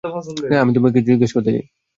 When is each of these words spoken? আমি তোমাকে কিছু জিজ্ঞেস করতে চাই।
আমি 0.61 0.71
তোমাকে 0.75 0.93
কিছু 0.97 1.09
জিজ্ঞেস 1.09 1.31
করতে 1.35 1.51
চাই। 1.55 1.65